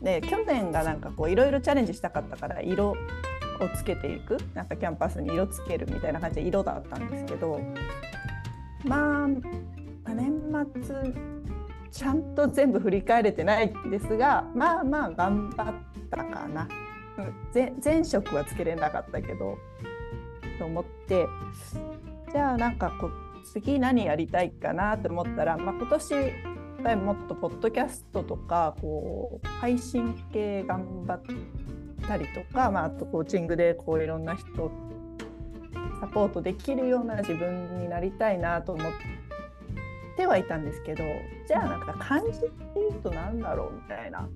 [0.00, 2.96] で去年がなんかこういろいろチャレンジしたかったから色を
[3.76, 4.38] つけていく。
[4.54, 7.60] なんかキャンパスに色つけるみたいな感じで色だったんですけど。
[8.84, 9.28] まあ
[10.14, 10.32] 年
[10.72, 11.12] 末
[11.90, 15.74] ちゃんと全部振り返れてないんですがまあまあ頑張っ
[16.10, 16.68] たかな。
[17.84, 19.58] 前職はつけれなかったけど
[20.58, 21.26] と思って。
[22.32, 23.12] じゃあなんかこう
[23.52, 26.14] 次何やりたいかなと思ったら、まあ、今年
[26.96, 31.22] もっとポッドキャストとかこう配信系頑張っ
[32.06, 34.46] たりとか、まあ、あとコーチングでこういろんな人
[36.00, 38.92] サポートできるような自分になりたいなと思っ
[40.16, 41.02] てはいたんですけど
[41.46, 44.28] じゃあなんか漢字っていうと何だろうみたいな。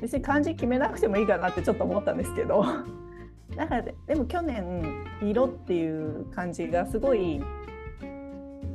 [0.00, 2.64] 別に漢字決めなくてもいいかなってちょっと思ったんですけど。
[3.54, 7.40] だからでも去年「色」っていう漢字がすごい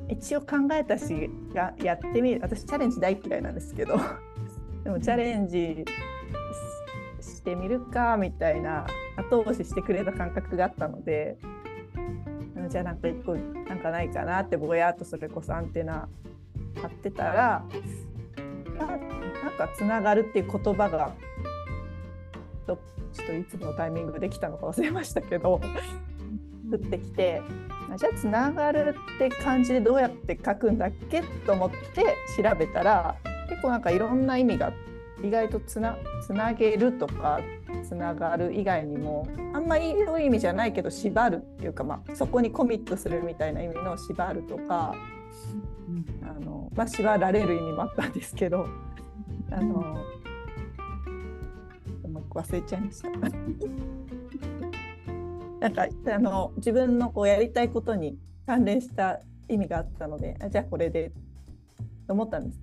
[0.10, 2.40] 一応考えたしややってみる。
[2.42, 3.98] 私チャレンジ大嫌いなんですけど。
[4.84, 5.84] でもチャレンジ
[7.20, 8.86] してみるかみたいな
[9.18, 11.38] 後押ししてくれた感覚があったので。
[12.70, 16.10] じゃあなんか一個なんかないかなってぼやっとそれこそアンテナ
[16.82, 17.66] 張ってたら
[18.78, 21.14] なんかつながるっていう言葉が
[22.66, 22.78] ちょっ
[23.26, 25.62] といつのタイミングできたのか忘れましたけど
[26.72, 27.42] 降ってきて
[27.96, 33.16] じゃあつながるって感じでどうやって書くんだっけと思って調べたら
[33.50, 34.74] 結構なんかいろんな意味が
[35.24, 37.40] 意外とつなつなげるとか
[37.84, 44.94] つながる以外にもあんまりいい意味じゃないけど縛るっていうか、まあ、そこにコミットするみたいな意味の縛るとか、
[46.22, 48.68] あのまあ、縛られる意味もあったんですけど
[49.52, 50.04] あの、も
[52.20, 53.10] う一個忘れちゃいました。
[55.60, 61.12] なんかあの自分のこうやりたいことに関連した意味があったのであじゃあこれで
[62.08, 62.62] と思ったんです。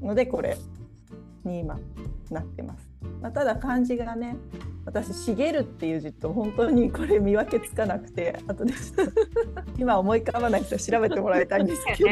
[0.00, 0.56] のでこれ
[1.44, 1.78] に今
[2.30, 2.88] なってます。
[3.20, 4.36] まあ、ただ漢字がね
[4.84, 8.72] 私「茂る」っていう字と本当にこれ見分けつかなくてあとで
[9.78, 12.10] 今思い浮かばない人調べてもらいたいんですけど。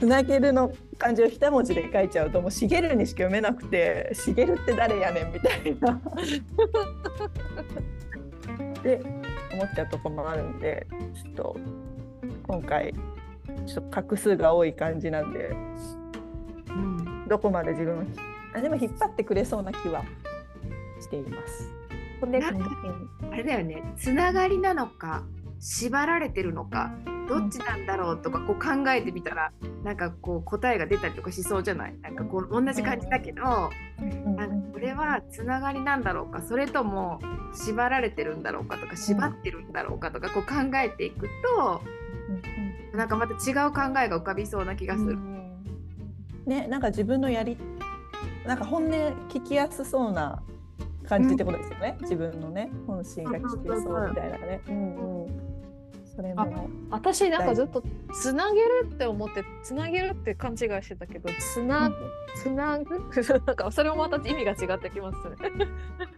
[0.00, 6.00] つなげるの漢字を一文字で書いちゃうともうしげるにしか読めなくてしげるって誰やねんみたいな。
[8.82, 9.02] で
[9.52, 10.86] 思っちゃうとこもあるんで
[11.22, 11.54] ちょっと
[12.46, 12.94] 今回
[13.66, 15.54] ちょっと画数が多い感じなんで、
[16.68, 18.02] うん、どこまで自分を
[18.54, 20.02] あでも引っ張ってくれそうな気は
[20.98, 21.70] しています。
[23.30, 23.82] あれだよね。
[23.98, 25.24] つながりなのか
[25.58, 26.90] 縛られてるのか
[27.30, 29.52] どっちなんだろうとかこう考えてみたら
[29.84, 31.94] なんかこう答えが出たりとかしそうじゃない？
[32.02, 37.20] なんかこう同じ感じだけど、なんかこれはつながりなんだろうかそれとも
[37.54, 41.82] 縛られてるんだろうかとか縛ってるんだろうかとかこう考えていくと、
[42.96, 45.16] なんかまた違う考えが浮かびそうな気がする。
[46.46, 47.56] ねなんか自分のやり
[48.44, 48.90] なんか本音
[49.28, 50.42] 聞きやすそうな
[51.06, 54.60] 感じってことですよね、自分のね本心が聞けそうみたいなね。
[54.68, 55.49] うんうん
[56.14, 56.68] それも。
[56.90, 61.90] 私なんかずっとつなげるって思ってつなげるって勘違いしてたけどつな
[62.34, 63.00] つなぐ？
[63.46, 65.36] なんかそれもまた意味が違ってきますね。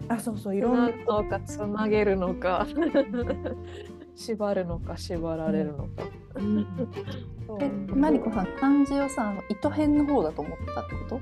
[0.09, 2.67] あそうそう いろんなのかつなげるのか
[4.15, 6.03] 縛るのか縛られるのか。
[7.61, 11.21] えマリコさん漢字をさ糸編の方だと思ったってこと？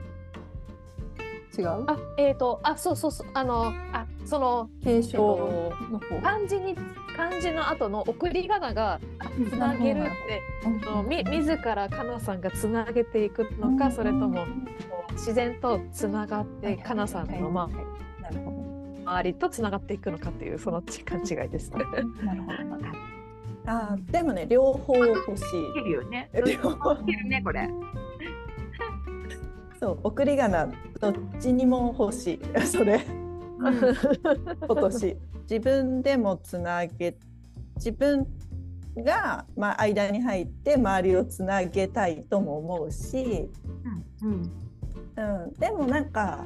[1.61, 1.85] 違う？
[1.87, 6.77] あえっ、ー、とあそうそうそうあのあその継承の方、漢字に
[7.17, 9.01] 漢字の後の送り仮名が
[9.51, 10.43] つなげるって、
[10.89, 14.47] うん、み自らかなさんがつなげていくのか、うん、それとも
[15.13, 18.61] 自然とつながってかなさんのまあ、なるほど。
[19.11, 21.71] 周りとつながっていくのかっていうその勘違いです。
[21.71, 21.85] ね。
[22.23, 23.11] なるほど。
[23.67, 25.43] あでもね両方欲し
[25.77, 25.81] い。
[25.85, 26.31] るよね。
[26.35, 26.95] 両方。
[26.95, 27.69] るねこれ。
[29.81, 30.67] そう送り仮名
[31.01, 32.41] どっちにも欲しい。
[32.67, 33.01] それ。
[33.59, 35.17] 今年。
[35.49, 37.17] 自分でもつなげ
[37.77, 38.27] 自分
[38.97, 43.51] が、まあ、間に入って周りをつなげたいとも思うし、
[44.23, 44.53] うん、
[45.17, 46.45] うん、でもなんか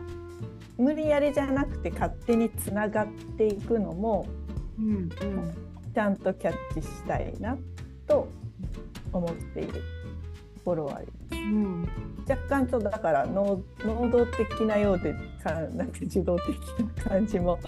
[0.79, 4.27] 無理やりじゃなくて勝手につながっていくのも、
[4.79, 5.11] うんうん、
[5.93, 7.59] ちゃんとキャッチしたいな
[8.07, 8.29] と
[9.13, 9.83] 思っている
[10.65, 11.39] ところはあります。
[11.39, 11.87] うん、
[12.27, 16.57] 若干とだから能能動的なようでかなんか受動的
[16.97, 17.59] な感じも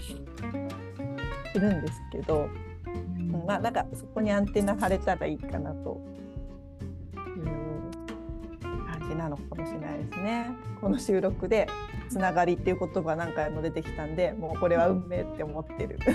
[1.53, 2.49] するんですけど、
[2.85, 2.89] う
[3.21, 6.01] ん、まあなんかそこにアンテナ張れたらいいかなと
[7.15, 7.23] いう
[8.99, 10.49] 感じなのかもしれないですね。
[10.81, 11.67] この収録で
[12.09, 15.99] つながりっていう言葉何回も出てきたんでもうこれは運命って思ってる。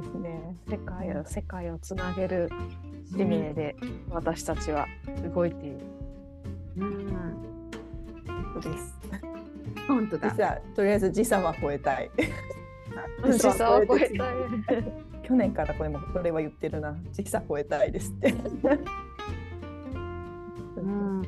[0.00, 0.56] ですね。
[0.68, 2.48] 世界を世界をつなげる
[3.10, 3.74] 使命で
[4.10, 4.86] 私たちは
[5.34, 5.78] 動いている。
[6.76, 8.94] うん、です。
[9.88, 10.60] 本当だ。
[10.76, 12.10] とりあえず時差は超えたい。
[13.26, 14.34] 時差は超えたい。
[15.26, 16.96] 去年からこれもこれは言ってるな。
[17.12, 18.34] 時差超えたいですって。
[20.78, 21.22] うん、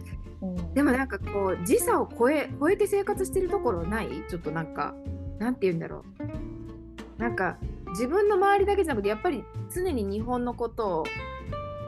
[0.75, 4.09] でもなんかこう時差を超え超えて生活してるところない？
[4.29, 4.95] ちょっとなんか
[5.39, 6.05] なんて言うんだろ
[7.19, 7.59] うなんか
[7.91, 11.05] 自分の周りだけじゃなくてやっぱり常に日本のことを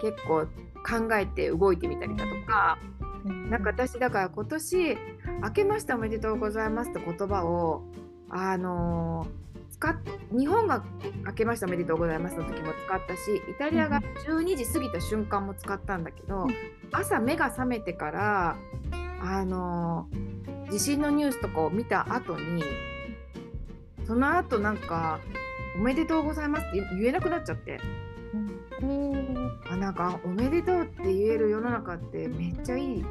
[0.01, 0.47] 結構
[0.85, 2.79] 考えて動いてみたりだとか、
[3.25, 4.99] なんか私だから今年
[5.43, 7.85] 「明けましておめでとうございます」って言葉を
[8.29, 9.27] あの
[9.71, 9.97] 使っ
[10.37, 10.85] 日本が
[11.25, 16.47] 「明けましておめでとうございます」の時も使ったしイタリアが12時過ぎた瞬間も使ったんだけど
[16.91, 18.57] 朝目が覚めてから
[19.21, 20.09] あの
[20.71, 22.65] 地震のニュースとかを見た後に
[24.05, 25.21] その後なんか
[25.77, 27.81] おめでとうございますって言えなくなっちゃって。
[28.81, 33.05] うん、あなんかおめでとうって言える世の中ってめっちゃいい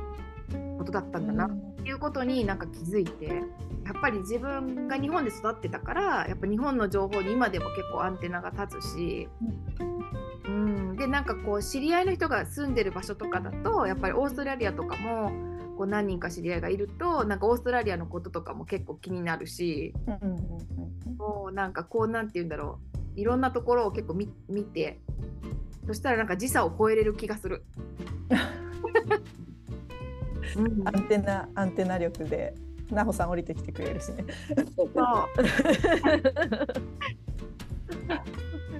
[0.77, 3.43] ことだったんだなっていうことになんか気づいて。
[3.83, 9.27] やっぱり自分が日本で育ってたからやっぱ日本の情報に今でも結構アンテナが立つし、
[10.45, 15.31] うん、でなんかこう知り合いの人が住んでる場所とかだとやっぱりオーストラリアとかも
[15.81, 19.95] こう何人か知り合いがいるとなんかオーストラリアのこととかも結構気になるし、
[21.17, 22.77] もうなんかこうなんて言うんだろ
[23.17, 24.99] ういろんなところを結構見見て
[25.87, 27.63] そしたらなんか時差を超えれる気がする。
[30.85, 32.53] アンテナアンテナ力で
[32.89, 34.23] 奈穂さん降りてきてくれるしね。
[34.75, 34.89] そう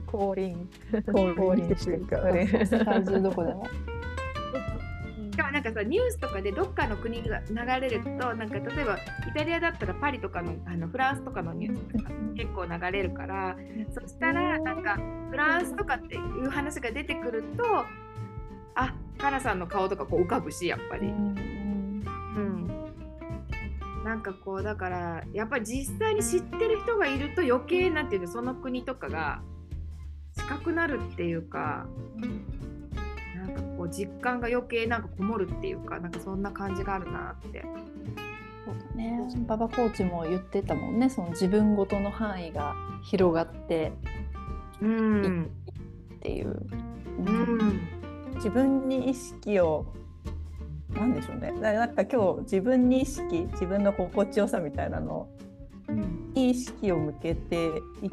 [0.06, 0.70] 降臨
[1.12, 2.32] 降臨してるから。
[2.64, 3.66] 世界中どこでも。
[5.42, 9.00] かもなんかさニュースとかでどっかの国が流れるとなんか例えばイ
[9.36, 13.58] タリアだったらパリとかのあのフランスとかのニュースとか結構流れるから
[13.94, 14.98] そしたらなんか
[15.30, 17.64] フランスとかっていう話が出てくると
[18.76, 21.08] あカナさんの顔とかこう浮かぶしやっぱり。
[21.08, 22.68] うん、
[24.06, 29.42] なんかこうだからやっぱり実際に知ってる人がいると余計なんていうのその国とかが
[30.34, 31.88] 近くなるっていうか。
[33.78, 37.66] こう実感が余計なんかこもるっていうかなんかそんな感じがあるなって。
[38.64, 43.92] そうだね、馬場コーチも言ってたもんねその自分ごとの範囲が広がって
[44.84, 45.42] いっ
[46.16, 46.56] っていう、
[47.18, 47.82] うん、
[48.36, 49.88] 自分に意識を
[50.92, 51.52] なんでしょうね。
[51.54, 55.28] なんか今日自分に意識自分の心地よさみたいなの
[56.36, 58.12] に意識を向けていっ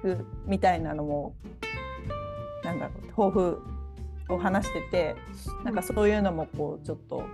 [0.00, 1.34] くみたいなのも
[2.64, 3.62] なんだろう抱負
[4.34, 5.16] を話してて
[5.64, 7.24] なんかそういうのもこうちょっと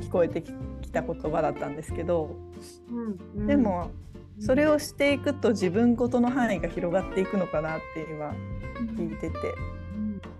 [0.00, 0.52] 聞こえてき
[0.90, 2.36] た言葉だったんですけど、
[2.90, 3.46] うんうん。
[3.46, 3.90] でも
[4.40, 8.34] それをしていくと自分ごとの範囲が広がっていくのかなって今
[8.96, 9.54] 聞いてて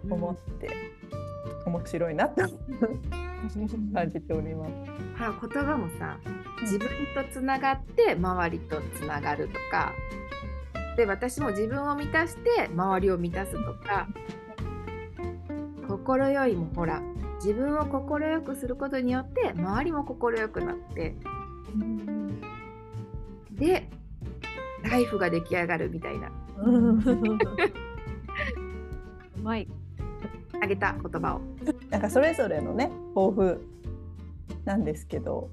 [0.05, 0.13] うん。
[0.13, 0.71] 思って
[1.67, 2.43] 面白いなって
[3.95, 4.71] 感じております。
[5.19, 6.19] ほら言葉もさ
[6.63, 9.93] 自分とつながって周りとつながるとか。
[10.97, 14.07] で私も自分を満たして周りを満たすとか
[15.89, 17.03] 心よいもほら
[17.37, 21.17] 自分を心よくすることによって周りも心よくなって
[23.53, 23.89] で
[24.83, 26.29] ライフが出来上がるみたいな
[29.37, 29.69] うまい。
[30.63, 31.41] あげた言葉を。
[31.91, 33.67] なんかそれぞれのね抱負
[34.65, 35.51] なんですけど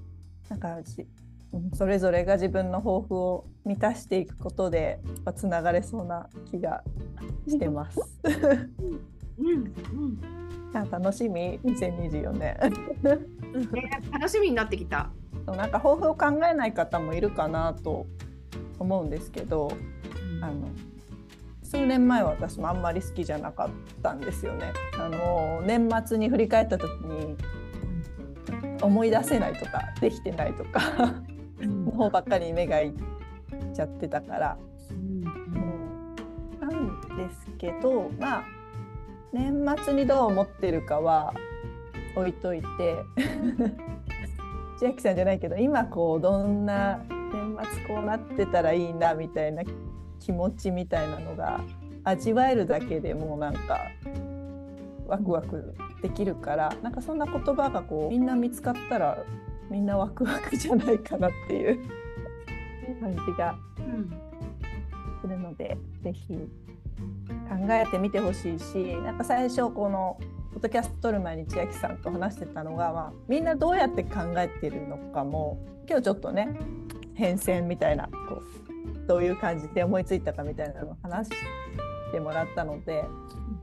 [0.50, 0.80] なんか
[1.74, 5.00] それぞれが自分の抱負を満たしていくことで
[5.36, 6.84] つながれそうな気が
[7.48, 8.00] してます。
[9.40, 10.22] うんうん
[10.74, 11.60] 楽しみ。
[11.64, 12.58] 2024年ね
[14.12, 15.10] 楽しみになってきた。
[15.46, 18.06] なんか抱負を考えない方もいるかなと
[18.80, 19.72] 思うんですけど
[20.42, 20.70] あの
[21.64, 23.70] 数年前は私もあんまり好きじゃなかっ
[24.02, 24.72] たんですよね。
[24.98, 27.36] あの年末に振り返った時に
[28.82, 30.82] 思い出せないとかできてないとか
[31.62, 32.94] の方ばっかりに目がいっ
[33.74, 34.58] ちゃってたから、
[36.60, 38.44] なんですけどまあ
[39.34, 41.34] 年末にどう思ってるかは
[42.16, 42.66] 置いといて。
[44.82, 47.56] 千秋さんじゃないけど今こうどんな年
[47.86, 49.62] 末こうなってたらいいなみたいな
[50.20, 51.62] 気持ちみたいなのが
[52.04, 53.80] 味わえるだけでもうなんか
[55.06, 59.24] ワクワクできるからなんかそんな言葉がこうみんな見つかったら
[59.70, 61.80] みんなワクワクじゃないかなっていう
[63.00, 63.56] 感じが
[65.22, 66.40] するのでぜひ
[67.50, 70.18] 考えてみてほしいしなんか最初この
[70.54, 76.58] ポッドキャスト撮る前に千秋さんと話してたのが、まあ、みんなどうやって考えてるのかも今日ちょっとね
[77.14, 78.42] 変遷みたいなこ
[79.06, 81.34] うどういう感じで思いついたかみたいなのを話し
[82.12, 83.06] てもらったので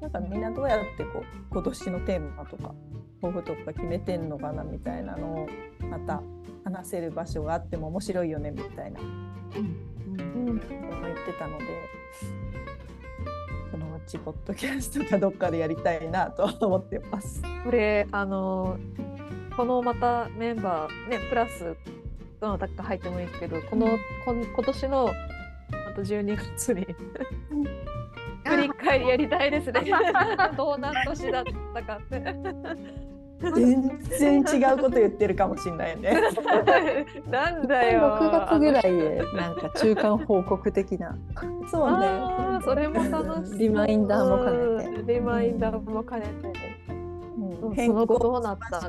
[0.01, 2.74] なんかみんなどうやってこう今年のテーマとか
[3.20, 5.49] 抱負とか決めてんのかなみたいなのを
[5.91, 6.22] また
[6.64, 11.64] 話せる場所があっても面白いよねみたいなことを言ってたので
[14.09, 17.42] そのうちポッドキャストかどっかでやりたいなと思ってます。
[17.62, 18.78] これあの
[19.54, 21.76] このまたメンバーねプラス
[22.40, 26.86] どなたか入ってもいいですけどこの、こん今年のあと12月に
[28.46, 29.82] 振り返りやりたいですね。
[30.56, 31.44] どんな年だっ
[31.74, 32.24] たかって。
[33.41, 36.20] 全然違うこと言ってるかもしれないよね。
[37.30, 38.18] なんだよ。
[38.20, 41.16] 6月ぐらいでなんか中間報告的な。
[41.70, 42.07] そうね。
[42.64, 43.59] それも楽しそう。
[43.59, 45.01] リマインダーも兼ねて。
[45.01, 46.53] うんリマインダーも兼ねて。
[47.62, 47.76] うん。
[47.76, 48.89] その後どうなったって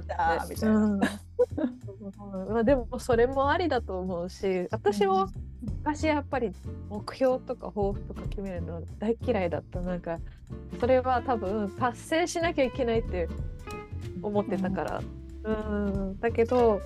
[0.50, 0.76] みたいな。
[0.76, 1.00] うん。
[2.50, 5.28] まあでもそれもありだと思うし私も
[5.62, 6.52] 昔やっぱり
[6.90, 9.80] 目標とか抱負とか決めるの大嫌いだった。
[9.82, 10.20] なんか
[10.80, 13.28] それは多分達成しなきゃいけないって
[14.22, 15.02] 思ってたから。
[15.44, 16.20] うん。
[16.20, 16.82] だけど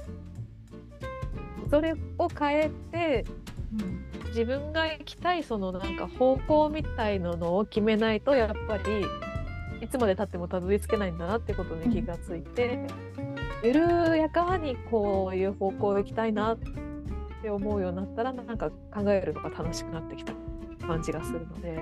[1.69, 3.25] それを変えて
[4.27, 5.95] 自分が行きたいそのなん。
[5.95, 9.05] か方向みたいなのを決めないとやっぱり
[9.81, 11.17] いつまでたってもたどり着けないん。
[11.17, 12.79] だなってことに気がついて、
[13.63, 16.57] 緩やかにこういう方向行きたいなっ
[17.41, 18.57] て思うようになったらなん。
[18.57, 20.33] か考えるのが楽しくなってきた
[20.87, 21.77] 感じがするので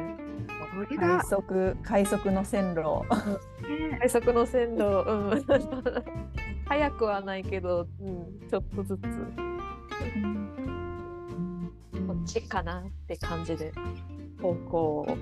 [0.73, 3.05] これが、速快速の線路。
[3.67, 3.97] ね。
[3.99, 5.43] 快速の線路、うん、
[6.65, 9.01] 早くはないけど、うん、ちょっとずつ。
[12.07, 13.73] こっちかなって感じで。
[14.41, 15.17] 方向を。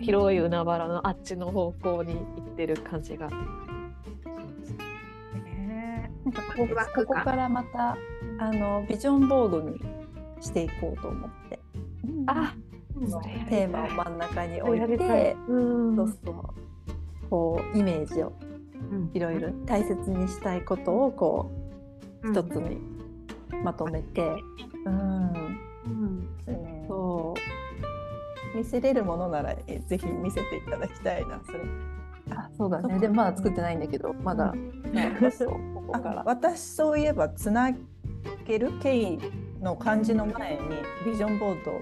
[0.00, 3.28] 広い海原のあっちの方向に行ってる感じが。
[6.24, 7.96] なんかこここからまた
[8.38, 9.80] あのビジョンボードに
[10.40, 11.58] していこうと思って、
[12.26, 12.67] あそ
[13.48, 15.96] テーマを真ん中に置いてうん。
[15.96, 16.34] そうそう
[17.30, 18.32] こうイメージを
[18.90, 19.10] うん。
[19.12, 21.50] いろいろ大切にしたいことをこ
[22.22, 22.78] う一つに
[23.62, 24.22] まとめて、
[24.84, 25.32] うん、
[25.86, 26.20] うん。
[26.46, 27.34] ねそ
[28.54, 31.58] 見せれるものならえぜひ見せていただきたいなそれ。
[31.58, 31.62] う
[32.30, 32.98] あそうだね。
[32.98, 36.22] でまだ作ってないんだけどまだ、ここかあら。
[36.26, 37.70] 私そういえばつな
[38.46, 39.18] げる経緯
[39.60, 40.60] の漢字の前に
[41.04, 41.80] ビジョンボードを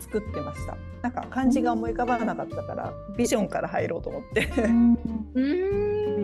[0.00, 0.76] 作ってました。
[1.02, 4.48] なんか漢字が思い浮かばなかったからビジョンから入ろうと思って。
[4.64, 4.94] うん。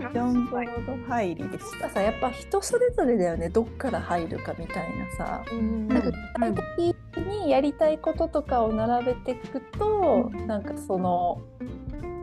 [0.01, 1.89] ジョンボード入りでした。
[1.91, 3.49] さやっぱ人それぞれだよね。
[3.49, 5.45] どっから入るかみたいなさ。
[5.53, 5.89] うん。
[5.89, 11.41] なんか具体的にやりたいこととかを並べていくと、なんかその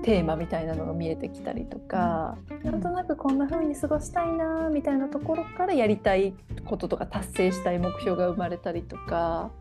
[0.03, 6.33] テーマみたいなのが見えてきたりとか、なんとなくこんな風に過ごしたいなみたいなところからやりたい
[6.65, 9.51] こととか達成したい目標が生まれたりとか、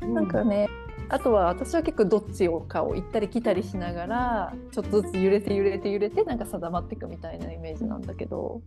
[0.00, 0.68] なんかね
[1.12, 8.62] あとは私は結構どっちをかを行ったり来たりしながらちょっとずつ揺れて揺れて揺れてなんか定まっていくみたいなイメージなんだけど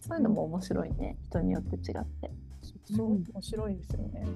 [0.00, 2.30] そういうのも面白いね人によって違って。
[2.96, 4.26] そう面白いですよね。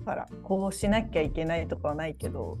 [0.00, 2.58] だからこうしなきゃいけないとかはないけど、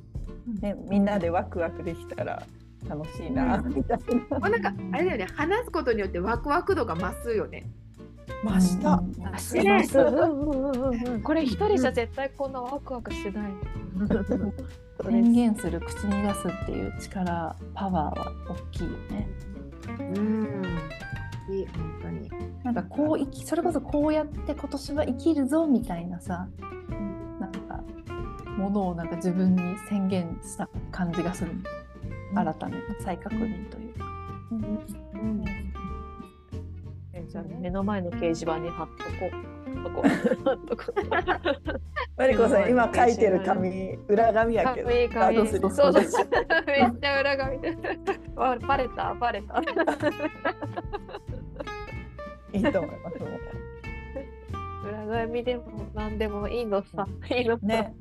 [0.60, 2.46] ね、みんなでワクワクできたら
[2.88, 3.98] 楽しいなうんみたい
[4.30, 4.38] な。
[4.38, 7.68] もうなんかあれだよね話すことによってワクワク度が増すよね。
[8.44, 8.94] ました。
[8.94, 13.52] うんあねねこれ一人じゃ絶対こんなワクワクしない。
[15.04, 19.28] 宣言する口に出すっていう力パワーは大きいよね。
[19.98, 21.54] うん。
[21.54, 22.30] いい本当に。
[22.62, 26.48] なんかこう生きそれこそこうやって今年は生きるぞみたいなさ
[27.40, 27.82] なんか
[28.56, 31.52] ものをなんか自分に宣言した感じがする
[32.34, 34.04] 新たな再確認というか。
[34.52, 35.44] うん。
[35.46, 35.71] え
[37.32, 39.82] じゃあ目の前の掲示板に貼っとこう。
[39.84, 40.94] ここ貼っとこう。
[42.18, 44.90] マリコさん今書いてる紙裏紙やけど。
[44.90, 46.26] いいあどうするそうそう。
[46.68, 47.74] めっちゃ裏紙で。
[48.36, 49.62] わバレたバレた。
[52.52, 53.18] いいと思います。
[53.18, 53.26] も
[54.86, 55.62] 裏紙でも
[55.94, 57.06] 何でもいいのさ。
[57.30, 57.66] いいのさ。
[57.66, 57.94] ね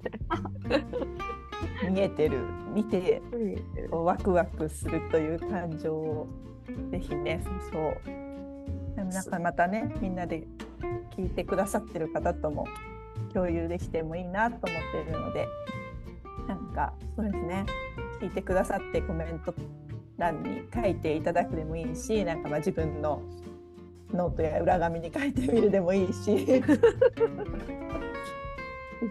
[1.88, 2.38] う見えてる
[2.74, 3.22] 見て
[3.92, 6.28] ワクワクするという感情を
[6.92, 8.31] ぜひねそう
[8.96, 10.48] そうなんかまたねみんなで
[11.18, 12.68] 聞いてくださってる方とも
[13.34, 15.48] 共有できてもいいなと思っているので
[16.48, 17.66] なんかそうですね
[18.20, 19.54] 聞いてくださってコメント
[20.18, 23.22] 欄に書いていただくでもいいしなんかま自分の
[24.14, 26.62] ノートや裏紙に書いてみるでもいいしぜ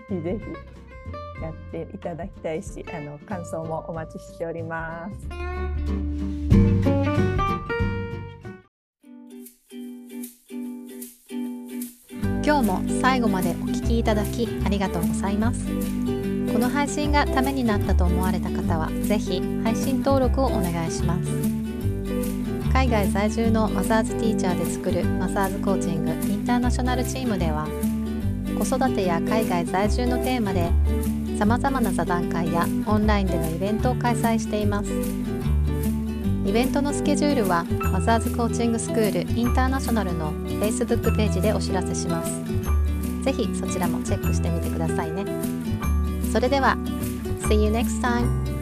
[0.09, 5.60] ひぜひやっていただきたいしあの感想もお待ちしております。
[12.63, 15.65] 今日も最後までお聞きいただきありがとうございます。
[15.65, 21.31] この配信がためになったと思われた方はぜひ配信登録をお願いします。
[22.71, 27.67] 海外在住のマザーズティーチャーで作るマザーズコーチングインターナショナルチームでは
[28.59, 30.69] 子育てや海外在住のテーマで
[31.39, 34.91] さまざまな座談会やオンラインでのイベントを開催しています。
[36.45, 42.33] イベントのスケジュールはマザーズコーチングスクールインターナショナルの Facebook ページでお知らせします。
[43.23, 45.25] ぜひそちらもチェックしてみてくださいね。
[46.33, 46.77] それでは、
[47.49, 48.60] See you next time!